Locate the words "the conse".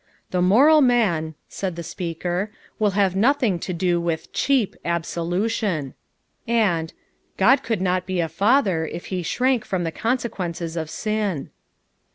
9.83-10.27